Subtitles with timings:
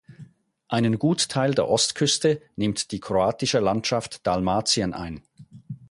[0.67, 5.21] Einen Gutteil der Ostküste nimmt die kroatische Landschaft Dalmatien ein.